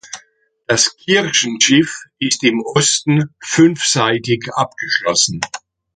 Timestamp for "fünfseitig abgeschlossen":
3.39-5.41